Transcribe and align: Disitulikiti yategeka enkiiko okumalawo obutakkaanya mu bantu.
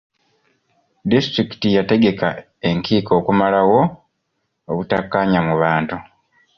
Disitulikiti 1.09 1.67
yategeka 1.77 2.27
enkiiko 2.69 3.11
okumalawo 3.19 3.81
obutakkaanya 4.69 5.39
mu 5.47 5.55
bantu. 5.61 5.97